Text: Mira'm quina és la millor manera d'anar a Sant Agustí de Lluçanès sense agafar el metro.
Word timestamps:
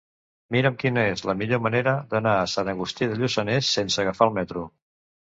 Mira'm 0.53 0.77
quina 0.83 1.01
és 1.09 1.21
la 1.31 1.35
millor 1.41 1.61
manera 1.65 1.93
d'anar 2.13 2.33
a 2.37 2.47
Sant 2.55 2.71
Agustí 2.73 3.11
de 3.13 3.19
Lluçanès 3.21 3.71
sense 3.77 4.01
agafar 4.05 4.29
el 4.31 4.35
metro. 4.39 4.65